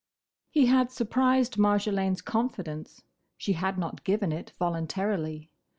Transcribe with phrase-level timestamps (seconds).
[0.49, 3.03] He had surprised Marjolaine's confidence:
[3.37, 5.51] she had not given it voluntarily.